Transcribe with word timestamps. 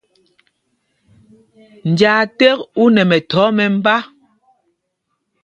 Njāā 1.89 2.21
ték 2.37 2.57
ú 2.81 2.83
nɛ 2.93 3.01
mɛthɔɔ 3.09 3.47
mɛmbá. 3.57 3.95